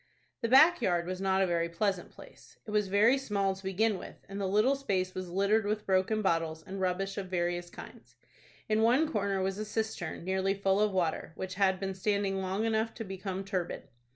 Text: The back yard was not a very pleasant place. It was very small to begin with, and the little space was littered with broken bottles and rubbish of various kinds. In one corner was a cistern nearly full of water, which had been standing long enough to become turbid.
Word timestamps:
The 0.41 0.47
back 0.49 0.81
yard 0.81 1.05
was 1.05 1.21
not 1.21 1.43
a 1.43 1.45
very 1.45 1.69
pleasant 1.69 2.09
place. 2.09 2.57
It 2.65 2.71
was 2.71 2.87
very 2.87 3.19
small 3.19 3.55
to 3.55 3.63
begin 3.63 3.99
with, 3.99 4.25
and 4.27 4.41
the 4.41 4.47
little 4.47 4.75
space 4.75 5.13
was 5.13 5.29
littered 5.29 5.67
with 5.67 5.85
broken 5.85 6.23
bottles 6.23 6.63
and 6.63 6.81
rubbish 6.81 7.19
of 7.19 7.27
various 7.29 7.69
kinds. 7.69 8.15
In 8.67 8.81
one 8.81 9.11
corner 9.11 9.43
was 9.43 9.59
a 9.59 9.63
cistern 9.63 10.23
nearly 10.25 10.55
full 10.55 10.79
of 10.81 10.91
water, 10.91 11.33
which 11.35 11.53
had 11.53 11.79
been 11.79 11.93
standing 11.93 12.41
long 12.41 12.65
enough 12.65 12.95
to 12.95 13.03
become 13.03 13.43
turbid. 13.45 13.89